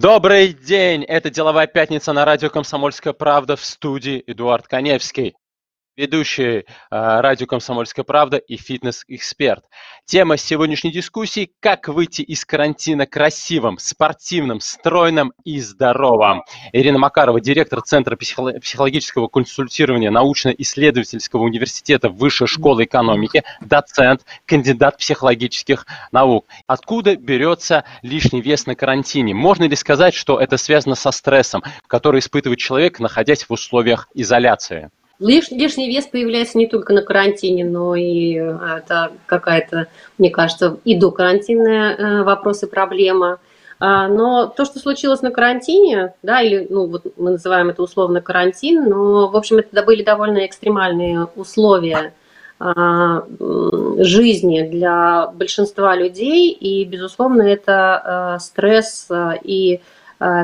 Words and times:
Добрый 0.00 0.52
день! 0.52 1.02
Это 1.02 1.28
«Деловая 1.28 1.66
пятница» 1.66 2.12
на 2.12 2.24
радио 2.24 2.50
«Комсомольская 2.50 3.12
правда» 3.12 3.56
в 3.56 3.64
студии 3.64 4.22
Эдуард 4.28 4.68
Коневский 4.68 5.34
ведущий 5.98 6.58
э, 6.58 6.64
радио 6.90 7.46
«Комсомольская 7.46 8.04
правда» 8.04 8.36
и 8.36 8.56
фитнес-эксперт. 8.56 9.64
Тема 10.04 10.36
сегодняшней 10.36 10.92
дискуссии– 10.92 11.50
как 11.60 11.88
выйти 11.88 12.22
из 12.22 12.44
карантина 12.44 13.04
красивым, 13.04 13.78
спортивным, 13.78 14.60
стройным 14.60 15.32
и 15.44 15.60
здоровым. 15.60 16.44
Ирина 16.72 16.98
Макарова, 16.98 17.40
директор 17.40 17.82
Центра 17.82 18.16
психологического 18.16 19.26
консультирования 19.26 20.10
научно-исследовательского 20.10 21.42
университета 21.42 22.08
Высшей 22.08 22.46
школы 22.46 22.84
экономики, 22.84 23.42
доцент, 23.60 24.24
кандидат 24.46 24.98
психологических 24.98 25.84
наук. 26.12 26.46
Откуда 26.68 27.16
берется 27.16 27.84
лишний 28.02 28.40
вес 28.40 28.66
на 28.66 28.76
карантине? 28.76 29.34
Можно 29.34 29.64
ли 29.64 29.74
сказать, 29.74 30.14
что 30.14 30.40
это 30.40 30.58
связано 30.58 30.94
со 30.94 31.10
стрессом, 31.10 31.64
который 31.88 32.20
испытывает 32.20 32.60
человек, 32.60 33.00
находясь 33.00 33.42
в 33.42 33.52
условиях 33.52 34.08
изоляции? 34.14 34.90
Лиш, 35.20 35.50
лишний 35.50 35.88
вес 35.88 36.06
появляется 36.06 36.58
не 36.58 36.68
только 36.68 36.92
на 36.92 37.02
карантине, 37.02 37.64
но 37.64 37.96
и 37.96 38.36
э, 38.36 38.58
это 38.78 39.12
какая-то, 39.26 39.88
мне 40.16 40.30
кажется, 40.30 40.78
и 40.84 40.96
до 40.96 41.10
карантинная 41.10 41.96
э, 41.96 42.22
вопрос 42.22 42.62
и 42.62 42.66
проблема. 42.66 43.40
А, 43.80 44.06
но 44.08 44.46
то, 44.46 44.64
что 44.64 44.78
случилось 44.78 45.22
на 45.22 45.30
карантине, 45.30 46.14
да, 46.22 46.40
или, 46.40 46.66
ну, 46.70 46.86
вот 46.86 47.04
мы 47.16 47.32
называем 47.32 47.68
это 47.68 47.82
условно 47.82 48.20
карантин, 48.20 48.88
но, 48.88 49.28
в 49.28 49.36
общем, 49.36 49.58
это 49.58 49.82
были 49.82 50.02
довольно 50.02 50.46
экстремальные 50.46 51.26
условия 51.36 52.12
а, 52.60 53.24
жизни 53.98 54.62
для 54.62 55.28
большинства 55.28 55.94
людей, 55.96 56.50
и, 56.50 56.84
безусловно, 56.84 57.42
это 57.42 58.36
э, 58.36 58.40
стресс 58.40 59.08
и 59.42 59.80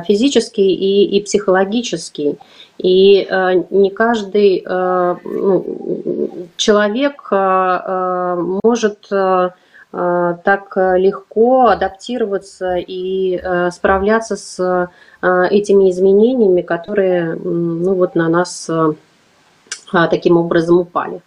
физический, 0.06 0.72
и, 0.72 1.16
и 1.16 1.22
психологический. 1.22 2.38
И 2.78 3.26
э, 3.28 3.62
не 3.70 3.90
каждый 3.90 4.64
э, 4.66 5.16
ну, 5.24 6.48
человек 6.56 7.28
э, 7.30 8.36
может 8.62 9.08
так 9.92 10.76
легко 10.76 11.66
адаптироваться 11.68 12.74
и 12.78 13.40
справляться 13.70 14.34
с 14.34 14.90
этими 15.22 15.88
изменениями, 15.88 16.62
которые 16.62 17.36
ну, 17.36 17.94
вот 17.94 18.16
на 18.16 18.28
нас 18.28 18.68
таким 19.92 20.36
образом 20.36 20.80
упали. 20.80 21.20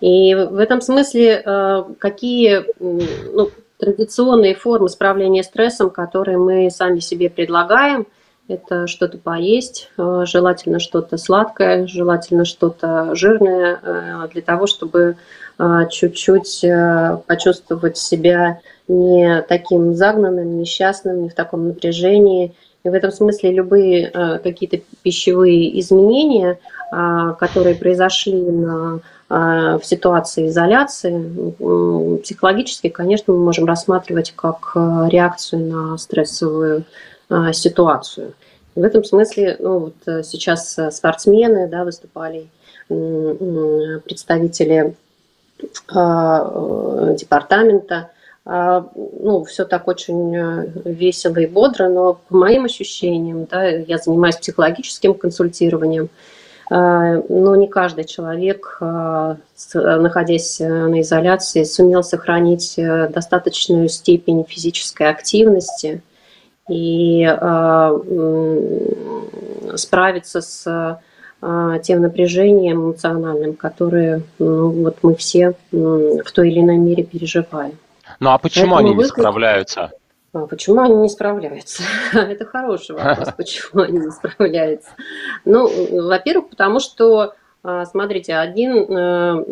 И 0.00 0.36
в 0.36 0.60
этом 0.60 0.80
смысле 0.82 1.84
какие 1.98 2.64
ну, 2.78 3.50
традиционные 3.82 4.54
формы 4.54 4.88
справления 4.88 5.42
стрессом, 5.42 5.90
которые 5.90 6.38
мы 6.38 6.70
сами 6.70 7.00
себе 7.00 7.28
предлагаем– 7.28 8.06
это 8.48 8.86
что-то 8.86 9.18
поесть, 9.18 9.88
э, 9.96 10.24
желательно 10.26 10.80
что-то 10.80 11.16
сладкое, 11.16 11.86
желательно 11.86 12.44
что-то 12.44 13.14
жирное, 13.14 13.78
э, 13.82 14.28
для 14.32 14.42
того, 14.42 14.66
чтобы 14.66 15.16
э, 15.58 15.80
чуть-чуть 15.90 16.64
почувствовать 17.26 17.96
себя 17.96 18.60
не 18.88 19.42
таким 19.42 19.94
загнанным, 19.94 20.58
несчастным, 20.58 21.22
не 21.22 21.28
в 21.28 21.34
таком 21.34 21.68
напряжении. 21.68 22.54
И 22.84 22.88
в 22.88 22.94
этом 22.94 23.12
смысле 23.12 23.52
любые 23.52 24.10
какие-то 24.42 24.80
пищевые 25.02 25.78
изменения, 25.78 26.58
которые 26.90 27.76
произошли 27.76 28.42
на, 28.42 29.00
в 29.32 29.80
ситуации 29.82 30.48
изоляции, 30.48 31.54
психологически, 32.22 32.90
конечно, 32.90 33.32
мы 33.32 33.44
можем 33.44 33.64
рассматривать 33.64 34.34
как 34.36 34.72
реакцию 34.74 35.72
на 35.72 35.96
стрессовую 35.96 36.84
а, 37.32 37.52
ситуацию. 37.54 38.34
В 38.74 38.82
этом 38.82 39.04
смысле 39.04 39.56
ну, 39.58 39.78
вот 39.78 39.94
э, 40.06 40.22
сейчас 40.22 40.78
э, 40.78 40.90
спортсмены 40.90 41.66
да, 41.66 41.84
выступали, 41.84 42.48
представители 42.88 44.94
э, 45.60 47.16
департамента. 47.18 48.10
А, 48.44 48.86
ну, 48.94 49.44
все 49.44 49.64
так 49.64 49.88
очень 49.88 50.36
весело 50.84 51.38
и 51.38 51.46
бодро, 51.46 51.88
но 51.88 52.20
по 52.28 52.36
моим 52.36 52.66
ощущениям, 52.66 53.46
да, 53.46 53.66
я 53.66 53.96
занимаюсь 53.96 54.36
психологическим 54.36 55.14
консультированием, 55.14 56.10
но 56.70 57.56
не 57.56 57.68
каждый 57.68 58.04
человек, 58.04 58.78
находясь 59.74 60.58
на 60.60 61.00
изоляции, 61.00 61.64
сумел 61.64 62.02
сохранить 62.02 62.74
достаточную 62.76 63.88
степень 63.88 64.44
физической 64.48 65.08
активности– 65.08 66.02
и 66.68 67.24
э, 67.24 67.98
справиться 69.74 70.40
с 70.40 70.98
э, 71.40 71.78
тем 71.82 72.02
напряжением 72.02 72.84
эмоциональным, 72.84 73.54
которое 73.54 74.22
ну, 74.38 74.70
вот 74.70 74.98
мы 75.02 75.16
все 75.16 75.54
в 75.70 76.30
той 76.32 76.50
или 76.50 76.60
иной 76.60 76.76
мере 76.76 77.02
переживаем. 77.02 77.78
Ну 78.20 78.30
а 78.30 78.38
почему 78.38 78.74
Поэтому 78.74 78.90
они 78.90 79.02
не 79.02 79.04
справляются? 79.04 79.90
А 80.32 80.46
почему 80.46 80.80
они 80.80 80.94
не 80.94 81.08
справляются? 81.08 81.82
Это 82.12 82.44
хороший 82.44 82.96
вопрос, 82.96 83.28
почему 83.36 83.82
они 83.82 83.98
не 83.98 84.10
справляются. 84.10 84.90
Ну, 85.44 85.70
во-первых, 86.06 86.50
потому 86.50 86.80
что, 86.80 87.34
э, 87.64 87.84
смотрите, 87.90 88.36
один 88.36 88.74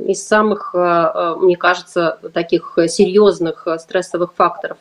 из 0.06 0.26
самых, 0.26 0.74
мне 0.74 1.56
кажется, 1.56 2.18
таких 2.32 2.78
серьезных 2.88 3.66
стрессовых 3.78 4.34
факторов, 4.34 4.78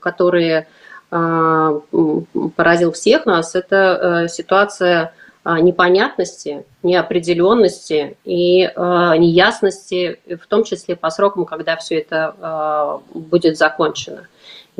которые 0.00 0.68
а, 1.10 1.80
поразил 2.54 2.92
всех 2.92 3.26
нас, 3.26 3.56
это 3.56 4.22
э, 4.24 4.28
ситуация 4.28 5.12
а, 5.42 5.58
непонятности, 5.58 6.64
неопределенности 6.84 8.16
и 8.24 8.70
а, 8.76 9.16
неясности, 9.16 10.20
в 10.26 10.46
том 10.46 10.62
числе 10.62 10.94
по 10.94 11.10
срокам, 11.10 11.46
когда 11.46 11.76
все 11.76 11.98
это 11.98 13.00
будет 13.12 13.58
закончено. 13.58 14.28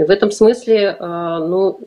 И 0.01 0.03
в 0.03 0.09
этом 0.09 0.31
смысле, 0.31 0.97
ну, 0.99 1.79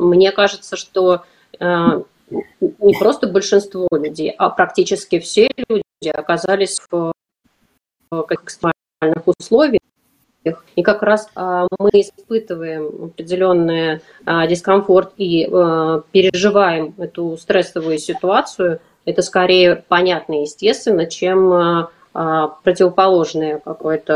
мне 0.00 0.30
кажется, 0.30 0.76
что 0.76 1.24
не 1.60 2.98
просто 3.00 3.26
большинство 3.26 3.88
людей, 3.90 4.32
а 4.38 4.48
практически 4.50 5.18
все 5.18 5.48
люди 5.68 6.08
оказались 6.14 6.78
в 6.88 7.12
экстремальных 8.30 9.26
условиях, 9.26 9.80
и 10.76 10.82
как 10.82 11.02
раз 11.02 11.28
а, 11.34 11.66
мы 11.78 11.90
испытываем 11.94 13.06
определенный 13.06 14.02
дискомфорт 14.48 15.14
и 15.16 15.44
переживаем 16.12 16.94
эту 16.96 17.36
стрессовую 17.36 17.98
ситуацию. 17.98 18.80
Это 19.04 19.22
скорее 19.22 19.84
понятно 19.88 20.34
и 20.34 20.42
естественно, 20.42 21.06
чем 21.06 21.88
противоположная 22.12 23.58
какая-то 23.58 24.14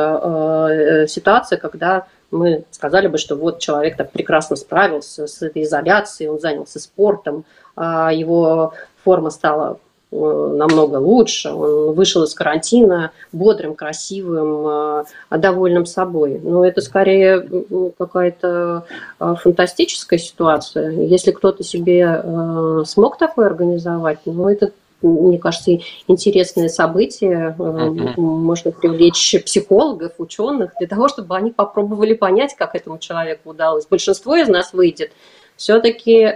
э, 0.71 1.07
ситуация, 1.07 1.59
когда 1.59 2.07
мы 2.33 2.65
сказали 2.71 3.07
бы, 3.07 3.19
что 3.19 3.37
вот 3.37 3.61
человек 3.61 3.97
так 3.97 4.11
прекрасно 4.11 4.57
справился 4.57 5.27
с 5.27 5.43
этой 5.43 5.63
изоляцией, 5.63 6.31
он 6.31 6.41
занялся 6.41 6.81
спортом, 6.81 7.45
его 7.77 8.75
форма 9.05 9.31
стала 9.31 9.79
Э, 10.13 10.55
намного 10.57 10.97
лучше. 10.97 11.51
Он 11.51 11.95
вышел 11.95 12.23
из 12.25 12.35
карантина 12.35 13.13
бодрым, 13.33 13.75
красивым, 13.75 15.05
э, 15.31 15.39
довольным 15.39 15.87
собой. 15.87 16.39
Но 16.43 16.67
это 16.67 16.83
скорее 16.83 17.49
какая-то 17.99 18.85
э, 19.19 19.35
фантастическая 19.41 20.19
ситуация. 20.19 20.91
Если 20.91 21.31
кто-то 21.31 21.65
себе 21.65 22.23
смог 22.85 23.17
такое 23.17 23.47
организовать, 23.47 24.19
ну 24.27 24.49
это 24.49 24.73
мне 25.03 25.39
кажется, 25.39 25.79
интересное 26.09 26.69
событие. 26.69 27.55
Можно 27.59 28.71
привлечь 28.71 29.37
психологов, 29.45 30.13
ученых 30.19 30.73
для 30.79 30.89
того, 30.89 31.09
чтобы 31.09 31.37
они 31.37 31.51
попробовали 31.51 32.15
понять, 32.15 32.55
как 32.57 32.75
этому 32.75 32.99
человеку 32.99 33.51
удалось. 33.51 33.87
Большинство 33.87 34.37
из 34.37 34.49
нас 34.49 34.73
выйдет. 34.73 35.13
Все-таки 35.57 36.35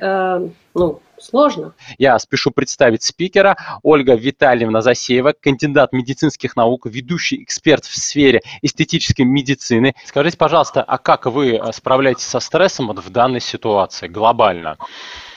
ну, 0.75 1.00
сложно. 1.19 1.73
Я 1.96 2.19
спешу 2.19 2.50
представить 2.50 3.02
спикера. 3.02 3.56
Ольга 3.82 4.14
Витальевна 4.14 4.82
Засеева, 4.82 5.32
кандидат 5.41 5.93
медицинских 5.93 6.55
наук, 6.55 6.87
ведущий 6.87 7.43
эксперт 7.43 7.87
в 7.87 7.96
сфере 7.96 8.43
эстетической 8.61 9.23
медицины. 9.23 9.94
Скажите, 10.05 10.37
пожалуйста, 10.37 10.82
а 10.82 10.99
как 10.99 11.25
вы 11.26 11.61
справляетесь 11.73 12.26
со 12.26 12.41
стрессом 12.41 12.88
вот 12.88 12.99
в 12.99 13.08
данной 13.11 13.41
ситуации 13.41 14.06
глобально? 14.06 14.76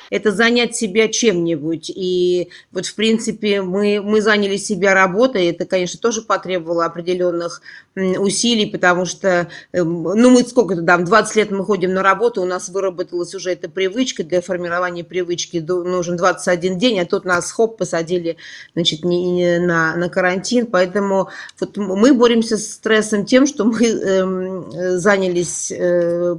Это 0.10 0.32
занять 0.32 0.76
себя 0.76 1.08
чем-нибудь. 1.08 1.92
И 1.94 2.50
вот, 2.72 2.86
в 2.86 2.96
принципе, 2.96 3.62
мы, 3.62 4.02
мы 4.02 4.22
заняли 4.22 4.58
себя 4.58 4.94
работой, 4.94 5.48
это, 5.48 5.66
конечно, 5.66 6.00
тоже 6.00 6.22
потребовало 6.22 6.86
определенных 6.86 7.62
усилий, 7.96 8.66
потому 8.66 9.06
что, 9.06 9.50
эм, 9.74 10.04
ну, 10.04 10.30
мы 10.30 10.44
сколько-то 10.44 10.82
там, 10.84 11.06
20 11.06 11.36
лет 11.36 11.52
мы 11.52 11.66
ходим 11.66 11.94
на 11.94 12.04
работу, 12.04 12.42
у 12.42 12.46
нас 12.46 12.70
выработалась 12.70 13.36
уже 13.36 13.52
эта 13.52 13.70
привычка, 13.70 14.24
для 14.24 14.42
формирования 14.42 15.04
привычки. 15.04 15.58
Нужен 15.58 16.18
21 16.18 16.78
день, 16.78 17.00
а 17.00 17.06
тут 17.06 17.26
нас, 17.26 17.52
хоп, 17.52 17.78
посадили, 17.78 18.38
значит, 18.74 19.04
не, 19.04 19.60
на, 19.60 19.96
на 19.96 20.10
карантин, 20.10 20.68
поэтому 20.68 21.30
вот 21.60 21.78
мы 21.78 22.14
боремся 22.14 22.58
с 22.58 22.74
стрессом 22.74 23.26
тем, 23.26 23.46
что 23.48 23.66
мы 23.66 23.86
э, 23.86 24.98
занялись 24.98 25.72
э, 25.72 26.38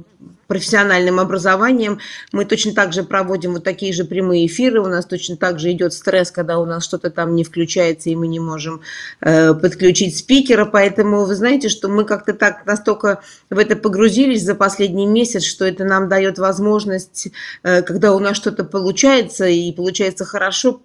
профессиональным 0.51 1.17
образованием. 1.21 1.99
Мы 2.33 2.43
точно 2.43 2.73
так 2.73 2.91
же 2.91 3.03
проводим 3.03 3.53
вот 3.53 3.63
такие 3.63 3.93
же 3.93 4.03
прямые 4.03 4.47
эфиры, 4.47 4.81
у 4.81 4.87
нас 4.87 5.05
точно 5.05 5.37
так 5.37 5.61
же 5.61 5.71
идет 5.71 5.93
стресс, 5.93 6.29
когда 6.29 6.59
у 6.59 6.65
нас 6.65 6.83
что-то 6.83 7.09
там 7.09 7.35
не 7.35 7.45
включается, 7.45 8.09
и 8.09 8.17
мы 8.17 8.27
не 8.27 8.41
можем 8.41 8.81
э, 9.21 9.53
подключить 9.53 10.17
спикера, 10.17 10.65
поэтому 10.65 11.23
вы 11.23 11.35
знаете, 11.35 11.69
что 11.69 11.87
мы 11.87 12.03
как-то 12.03 12.33
так 12.33 12.65
настолько 12.65 13.21
в 13.49 13.57
это 13.57 13.77
погрузились 13.77 14.43
за 14.43 14.53
последний 14.53 15.05
месяц, 15.05 15.43
что 15.43 15.63
это 15.63 15.85
нам 15.85 16.09
дает 16.09 16.37
возможность, 16.37 17.29
э, 17.63 17.81
когда 17.81 18.11
у 18.11 18.19
нас 18.19 18.35
что-то 18.35 18.65
получается, 18.65 19.45
и 19.45 19.71
получается 19.71 20.25
хорошо, 20.25 20.81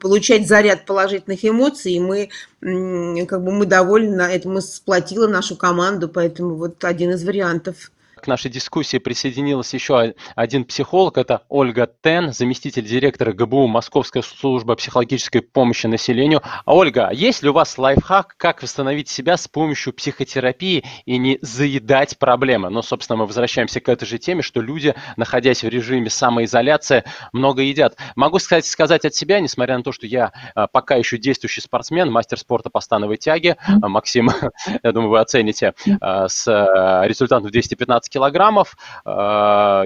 получать 0.00 0.48
заряд 0.48 0.84
положительных 0.84 1.44
эмоций, 1.44 1.92
и 1.92 2.00
мы 2.00 2.28
как 2.60 3.44
бы 3.44 3.52
мы 3.52 3.66
довольны, 3.66 4.22
это 4.22 4.48
мы 4.48 4.60
сплотила 4.62 5.28
нашу 5.28 5.54
команду, 5.54 6.08
поэтому 6.08 6.56
вот 6.56 6.84
один 6.84 7.12
из 7.12 7.22
вариантов 7.22 7.92
к 8.20 8.26
нашей 8.26 8.50
дискуссии 8.50 8.96
присоединился 8.98 9.76
еще 9.76 10.14
один 10.34 10.64
психолог, 10.64 11.18
это 11.18 11.42
Ольга 11.48 11.90
Тен, 12.02 12.32
заместитель 12.32 12.84
директора 12.84 13.32
ГБУ 13.32 13.66
Московская 13.66 14.22
служба 14.22 14.74
психологической 14.74 15.42
помощи 15.42 15.86
населению. 15.86 16.42
А 16.64 16.74
Ольга, 16.74 17.10
есть 17.12 17.42
ли 17.42 17.50
у 17.50 17.52
вас 17.52 17.76
лайфхак, 17.76 18.34
как 18.36 18.62
восстановить 18.62 19.08
себя 19.08 19.36
с 19.36 19.48
помощью 19.48 19.92
психотерапии 19.92 20.84
и 21.04 21.18
не 21.18 21.38
заедать 21.42 22.18
проблемы? 22.18 22.70
Но, 22.70 22.82
собственно, 22.82 23.18
мы 23.18 23.26
возвращаемся 23.26 23.80
к 23.80 23.88
этой 23.88 24.06
же 24.06 24.18
теме, 24.18 24.42
что 24.42 24.60
люди, 24.60 24.94
находясь 25.16 25.62
в 25.62 25.68
режиме 25.68 26.08
самоизоляции, 26.08 27.04
много 27.32 27.62
едят. 27.62 27.96
Могу 28.16 28.38
сказать, 28.38 28.66
сказать 28.66 29.04
от 29.04 29.14
себя, 29.14 29.40
несмотря 29.40 29.76
на 29.76 29.84
то, 29.84 29.92
что 29.92 30.06
я 30.06 30.32
а, 30.54 30.66
пока 30.66 30.96
еще 30.96 31.18
действующий 31.18 31.60
спортсмен, 31.60 32.10
мастер 32.10 32.38
спорта 32.38 32.70
по 32.70 32.80
становой 32.80 33.18
тяге, 33.18 33.56
Максим, 33.66 34.30
я 34.82 34.92
думаю, 34.92 35.10
вы 35.10 35.20
оцените, 35.20 35.74
а, 36.00 36.28
с 36.28 36.48
а, 36.48 37.06
результатом 37.06 37.50
215 37.50 38.05
килограммов, 38.08 38.76
э, 39.04 39.08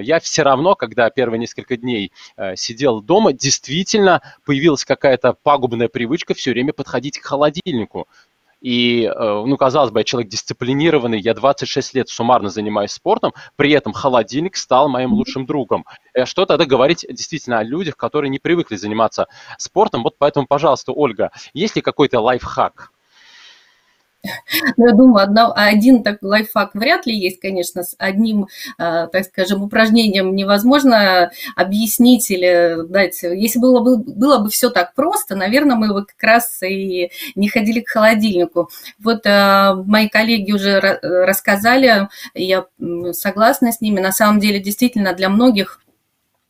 я 0.01 0.19
все 0.21 0.43
равно, 0.43 0.75
когда 0.75 1.09
первые 1.09 1.39
несколько 1.39 1.77
дней 1.77 2.11
э, 2.37 2.55
сидел 2.55 3.01
дома, 3.01 3.33
действительно 3.33 4.21
появилась 4.45 4.85
какая-то 4.85 5.33
пагубная 5.33 5.87
привычка 5.87 6.33
все 6.33 6.51
время 6.51 6.73
подходить 6.73 7.19
к 7.19 7.25
холодильнику. 7.25 8.07
И, 8.61 9.05
э, 9.05 9.43
ну, 9.45 9.57
казалось 9.57 9.91
бы, 9.91 9.99
я 9.99 10.03
человек 10.03 10.29
дисциплинированный, 10.29 11.19
я 11.19 11.33
26 11.33 11.95
лет 11.95 12.09
суммарно 12.09 12.49
занимаюсь 12.49 12.91
спортом, 12.91 13.33
при 13.55 13.71
этом 13.71 13.91
холодильник 13.91 14.55
стал 14.55 14.87
моим 14.87 15.13
лучшим 15.13 15.45
другом. 15.45 15.85
Что 16.25 16.45
тогда 16.45 16.65
говорить 16.65 17.05
действительно 17.09 17.59
о 17.59 17.63
людях, 17.63 17.97
которые 17.97 18.29
не 18.29 18.37
привыкли 18.37 18.75
заниматься 18.75 19.27
спортом? 19.57 20.03
Вот 20.03 20.15
поэтому, 20.19 20.45
пожалуйста, 20.45 20.91
Ольга, 20.91 21.31
есть 21.53 21.75
ли 21.75 21.81
какой-то 21.81 22.19
лайфхак? 22.19 22.91
Ну, 24.77 24.87
я 24.87 24.93
думаю, 24.93 25.23
одно, 25.23 25.53
один 25.55 26.03
такой 26.03 26.29
лайфхак 26.29 26.75
вряд 26.75 27.05
ли 27.05 27.17
есть, 27.17 27.39
конечно, 27.39 27.83
с 27.83 27.95
одним, 27.97 28.47
а, 28.77 29.07
так 29.07 29.25
скажем, 29.25 29.63
упражнением 29.63 30.35
невозможно 30.35 31.31
объяснить 31.55 32.29
или 32.29 32.87
дать. 32.87 33.21
Если 33.23 33.59
было 33.59 33.79
бы, 33.81 33.97
было 33.97 34.39
бы 34.39 34.49
все 34.49 34.69
так 34.69 34.93
просто, 34.93 35.35
наверное, 35.35 35.75
мы 35.75 35.93
бы 35.93 36.05
как 36.05 36.21
раз 36.21 36.61
и 36.63 37.11
не 37.35 37.49
ходили 37.49 37.81
к 37.81 37.89
холодильнику. 37.89 38.69
Вот 38.99 39.25
а, 39.25 39.75
мои 39.75 40.07
коллеги 40.09 40.51
уже 40.51 40.79
рассказали, 40.79 42.07
я 42.33 42.65
согласна 43.11 43.71
с 43.71 43.81
ними, 43.81 43.99
на 43.99 44.11
самом 44.11 44.39
деле 44.39 44.59
действительно 44.59 45.13
для 45.13 45.29
многих 45.29 45.81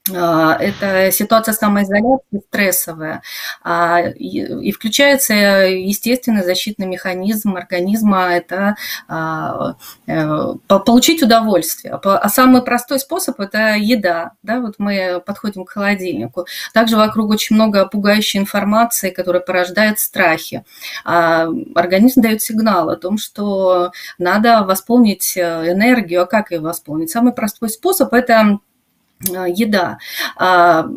это 0.09 1.12
ситуация 1.12 1.53
самоизоляции 1.53 2.42
стрессовая, 2.48 3.21
а, 3.63 4.01
и 4.01 4.71
включается 4.71 5.33
естественный 5.33 6.44
защитный 6.44 6.88
механизм 6.88 7.56
организма, 7.56 8.33
это 8.33 8.75
а, 9.07 9.75
э, 10.07 10.53
получить 10.68 11.21
удовольствие. 11.21 12.00
А 12.03 12.30
самый 12.30 12.63
простой 12.63 13.00
способ– 13.00 13.39
это 13.39 13.75
еда. 13.75 14.31
Да? 14.42 14.59
Вот 14.59 14.75
мы 14.80 15.21
подходим 15.24 15.65
к 15.65 15.71
холодильнику. 15.71 16.48
Также 16.74 16.98
вокруг 16.98 17.30
очень 17.30 17.56
много 17.56 17.86
пугающей 17.86 18.39
информации, 18.39 19.12
которая 19.12 19.42
порождает 19.42 20.00
страхи. 20.00 20.63
Организм 21.03 22.21
дает 22.21 22.42
сигнал 22.42 22.89
о 22.89 22.98
том, 22.98 23.18
что 23.18 23.92
надо 24.18 24.63
восполнить 24.63 25.38
э, 25.38 25.71
энергию. 25.71 26.24
А 26.24 26.25
как 26.25 26.51
ее 26.51 26.59
восполнить? 26.59 27.12
Самый 27.12 27.33
простой 27.33 27.69
способ– 27.69 28.13
это 28.15 28.59
еда. 29.29 29.97
А, 30.35 30.88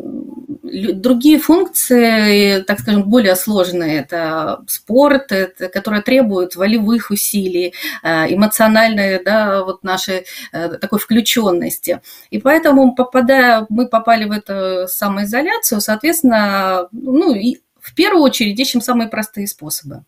другие 0.93 1.39
функции, 1.39 2.61
так 2.61 2.79
скажем, 2.79 3.03
более 3.03 3.35
сложные, 3.35 3.99
это 3.99 4.63
спорт, 4.67 5.31
это, 5.31 5.69
которые 5.69 6.01
требуют 6.01 6.55
волевых 6.55 7.11
усилий, 7.11 7.73
э, 8.03 8.33
эмоциональной, 8.33 9.23
да, 9.23 9.63
вот 9.63 9.83
нашей 9.83 10.25
э, 10.51 10.69
такой 10.69 10.99
включенности. 10.99 12.01
И 12.29 12.39
поэтому, 12.39 12.95
попадая, 12.95 13.65
мы 13.69 13.87
попали 13.87 14.25
в 14.25 14.31
эту 14.31 14.87
самоизоляцию, 14.87 15.81
соответственно, 15.81 16.87
ну, 16.91 17.33
и 17.33 17.57
в 17.79 17.93
первую 17.93 18.23
очередь 18.23 18.59
ищем 18.59 18.81
самые 18.81 19.09
простые 19.09 19.47
способы. 19.47 20.03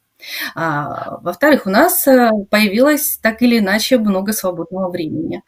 А, 0.55 1.19
во-вторых, 1.21 1.67
у 1.67 1.69
нас 1.69 2.03
появилось 2.03 3.19
так 3.21 3.41
или 3.43 3.59
иначе 3.59 3.99
много 3.99 4.33
свободного 4.33 4.89
времени. 4.89 5.43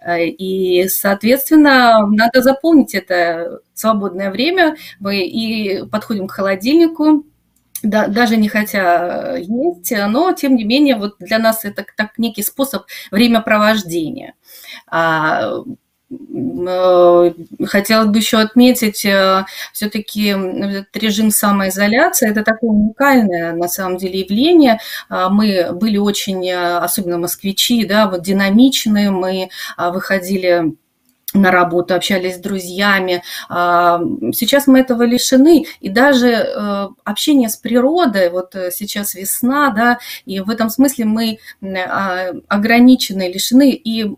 Э, 0.00 0.26
и, 0.26 0.88
соответственно, 0.88 2.06
надо 2.06 2.42
заполнить 2.42 2.94
это 2.94 3.60
свободное 3.74 4.30
время. 4.30 4.76
Мы 4.98 5.26
и 5.26 5.84
подходим 5.86 6.26
к 6.26 6.32
холодильнику, 6.32 7.24
да, 7.82 8.08
даже 8.08 8.36
не 8.36 8.48
хотя 8.48 9.36
есть, 9.36 9.92
но 10.08 10.32
тем 10.32 10.54
не 10.54 10.64
менее 10.64 10.96
вот 10.96 11.16
для 11.18 11.38
нас 11.38 11.64
это 11.64 11.86
так 11.96 12.18
некий 12.18 12.42
способ 12.42 12.84
времяпровождения. 13.10 14.34
Э, 16.10 17.32
хотелось 17.66 18.08
бы 18.08 18.18
еще 18.18 18.38
отметить, 18.38 19.04
э, 19.04 19.44
все-таки 19.72 20.28
этот 20.28 20.96
режим 20.96 21.30
самоизоляции– 21.30 22.28
это 22.30 22.42
такое 22.42 22.70
уникальное, 22.70 23.52
на 23.52 23.68
самом 23.68 23.96
деле, 23.96 24.20
явление. 24.20 24.80
А, 25.08 25.28
мы 25.28 25.68
были 25.72 25.98
очень, 25.98 26.46
э, 26.48 26.78
особенно 26.78 27.18
москвичи, 27.18 27.84
да, 27.84 28.08
вот 28.08 28.22
динамичные, 28.22 29.10
мы 29.10 29.50
выходили 29.78 30.74
на 31.32 31.52
работу, 31.52 31.94
общались 31.94 32.36
с 32.36 32.40
друзьями. 32.40 33.22
Сейчас 33.48 34.66
мы 34.66 34.80
этого 34.80 35.04
лишены, 35.04 35.64
и 35.80 35.88
даже 35.88 36.92
общение 37.04 37.48
с 37.48 37.56
природой, 37.56 38.30
вот 38.30 38.52
сейчас 38.72 39.14
весна, 39.14 39.70
да, 39.70 39.98
и 40.26 40.40
в 40.40 40.50
этом 40.50 40.70
смысле 40.70 41.04
мы 41.04 41.38
ограничены, 42.48 43.30
лишены, 43.32 43.70
и 43.70 44.16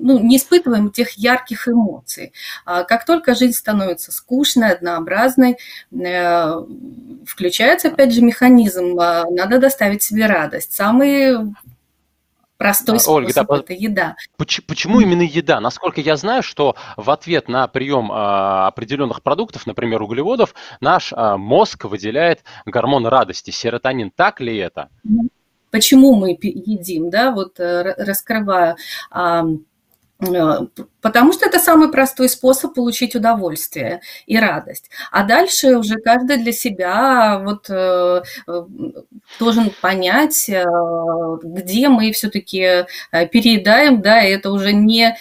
ну, 0.00 0.18
не 0.18 0.36
испытываем 0.36 0.90
тех 0.90 1.12
ярких 1.12 1.68
эмоций. 1.68 2.32
А 2.64 2.84
как 2.84 3.04
только 3.04 3.34
жизнь 3.34 3.56
становится 3.56 4.12
скучной, 4.12 4.72
однообразной, 4.72 5.58
э, 5.92 6.64
включается 7.26 7.88
опять 7.88 8.12
же 8.12 8.22
механизм, 8.22 8.98
а, 8.98 9.24
надо 9.30 9.58
доставить 9.58 10.02
себе 10.02 10.26
радость. 10.26 10.72
Самый 10.72 11.54
простой 12.58 12.98
способ 12.98 13.14
Ольга, 13.14 13.32
да, 13.34 13.56
это 13.58 13.72
еда. 13.72 14.16
Почему, 14.36 14.66
почему 14.66 15.00
именно 15.00 15.22
еда? 15.22 15.60
Насколько 15.60 16.00
я 16.00 16.16
знаю, 16.16 16.42
что 16.42 16.76
в 16.96 17.10
ответ 17.10 17.48
на 17.48 17.66
прием 17.68 18.10
а, 18.12 18.66
определенных 18.66 19.22
продуктов, 19.22 19.66
например, 19.66 20.02
углеводов, 20.02 20.54
наш 20.80 21.12
а, 21.12 21.36
мозг 21.38 21.84
выделяет 21.84 22.42
гормон 22.66 23.06
радости, 23.06 23.50
серотонин. 23.50 24.10
Так 24.14 24.40
ли 24.40 24.56
это? 24.56 24.90
Почему 25.70 26.14
мы 26.14 26.36
едим, 26.40 27.10
да, 27.10 27.30
вот 27.30 27.60
э, 27.60 27.94
раскрываю. 27.98 28.76
Потому 31.00 31.32
что 31.32 31.46
это 31.46 31.60
самый 31.60 31.90
простой 31.90 32.28
способ 32.28 32.74
получить 32.74 33.14
удовольствие 33.14 34.00
и 34.26 34.38
радость. 34.38 34.90
А 35.12 35.22
дальше 35.24 35.76
уже 35.76 35.96
каждый 35.96 36.38
для 36.38 36.52
себя 36.52 37.40
вот 37.44 37.66
э, 37.70 38.22
э, 38.48 38.62
должен 39.38 39.70
понять, 39.80 40.50
где 41.42 41.88
мы 41.88 42.12
все-таки 42.12 42.86
переедаем, 43.12 44.02
да, 44.02 44.22
и 44.22 44.32
это 44.32 44.50
уже 44.50 44.72
не 44.72 45.16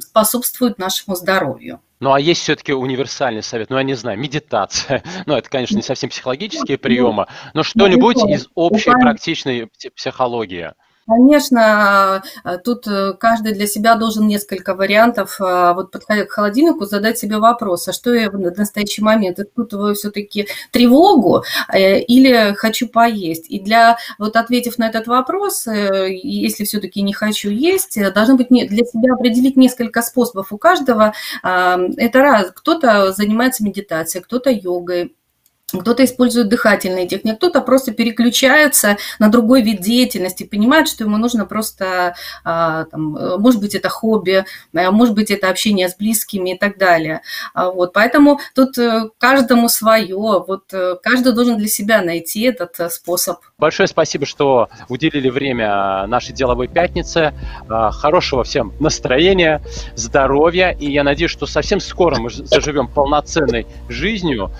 способствует 0.00 0.78
нашему 0.78 1.16
здоровью. 1.16 1.80
Ну, 1.98 2.12
а 2.12 2.20
есть 2.20 2.42
все-таки 2.42 2.74
универсальный 2.74 3.42
совет, 3.42 3.70
ну, 3.70 3.78
я 3.78 3.82
не 3.82 3.94
знаю, 3.94 4.18
медитация. 4.18 5.02
Ну, 5.26 5.34
это, 5.34 5.48
конечно, 5.48 5.76
не 5.76 5.82
совсем 5.82 6.10
психологические 6.10 6.78
приемы, 6.78 7.26
но 7.54 7.62
что-нибудь 7.62 8.22
из 8.28 8.48
общей 8.54 8.90
практичной 8.90 9.70
психологии. 9.94 10.72
Конечно, 11.08 12.24
э, 12.44 12.58
тут 12.58 12.88
э, 12.88 13.12
каждый 13.20 13.52
для 13.52 13.68
себя 13.68 13.94
должен 13.94 14.26
несколько 14.26 14.74
вариантов, 14.74 15.40
э, 15.40 15.72
вот 15.72 15.92
подходя 15.92 16.24
к 16.24 16.32
холодильнику, 16.32 16.84
задать 16.84 17.16
себе 17.16 17.38
вопрос, 17.38 17.86
а 17.86 17.92
что 17.92 18.12
я 18.12 18.28
в 18.28 18.36
настоящий 18.36 19.02
момент 19.02 19.38
испытываю 19.38 19.94
все-таки 19.94 20.48
тревогу 20.72 21.44
или 21.72 22.54
хочу 22.54 22.88
поесть? 22.88 23.46
И 23.48 23.60
для, 23.60 23.98
вот 24.18 24.34
ответив 24.34 24.78
на 24.78 24.88
этот 24.88 25.06
вопрос, 25.06 25.66
если 25.68 26.64
все-таки 26.64 27.02
не 27.02 27.12
хочу 27.12 27.50
есть, 27.50 27.98
должно 28.12 28.36
быть 28.36 28.48
для 28.48 28.84
себя 28.84 29.14
определить 29.14 29.56
несколько 29.56 30.02
способов 30.02 30.52
у 30.52 30.58
каждого. 30.58 31.12
Это 31.42 32.20
раз, 32.20 32.50
кто-то 32.52 33.12
занимается 33.12 33.64
медитацией, 33.64 34.24
кто-то 34.24 34.50
йогой, 34.50 35.14
кто-то 35.72 36.04
использует 36.04 36.48
дыхательные 36.48 37.08
техники, 37.08 37.34
кто-то 37.34 37.60
просто 37.60 37.92
переключается 37.92 38.98
на 39.18 39.28
другой 39.28 39.62
вид 39.62 39.80
деятельности, 39.80 40.44
понимает, 40.44 40.86
что 40.86 41.04
ему 41.04 41.16
нужно 41.16 41.44
просто, 41.44 42.14
а, 42.44 42.84
там, 42.84 43.16
э, 43.16 43.36
может 43.38 43.60
быть, 43.60 43.74
это 43.74 43.88
хобби, 43.88 44.44
э, 44.72 44.90
может 44.90 45.14
быть, 45.14 45.32
это 45.32 45.50
общение 45.50 45.88
с 45.88 45.96
близкими 45.96 46.54
и 46.54 46.58
так 46.58 46.78
далее. 46.78 47.22
А, 47.52 47.70
вот, 47.70 47.92
поэтому 47.92 48.38
тут 48.54 48.78
э, 48.78 49.08
каждому 49.18 49.68
свое, 49.68 50.44
вот 50.46 50.72
каждый 51.02 51.32
должен 51.32 51.58
для 51.58 51.68
себя 51.68 52.00
найти 52.00 52.42
этот 52.42 52.92
способ. 52.92 53.38
Большое 53.58 53.88
спасибо, 53.88 54.24
что 54.24 54.68
уделили 54.88 55.30
время 55.30 56.06
нашей 56.06 56.32
деловой 56.32 56.68
пятнице. 56.68 57.32
Хорошего 57.68 58.44
всем 58.44 58.72
настроения, 58.80 59.62
здоровья, 59.94 60.70
и 60.70 60.90
я 60.90 61.02
надеюсь, 61.02 61.30
что 61.30 61.46
совсем 61.46 61.80
скоро 61.80 62.18
мы 62.20 62.30
заживем 62.30 62.88
полноценной 62.88 63.66
жизнью 63.88 64.50